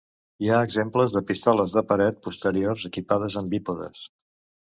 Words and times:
Hi 0.43 0.47
ha 0.53 0.61
exemples 0.67 1.13
de 1.17 1.21
pistoles 1.31 1.75
de 1.75 1.83
paret 1.91 2.17
posteriors 2.29 2.87
equipades 2.91 3.39
amb 3.43 3.53
bípodes. 3.57 4.01